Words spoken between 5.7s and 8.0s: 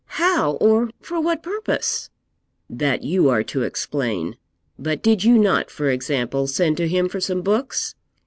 example, send to him for some books?'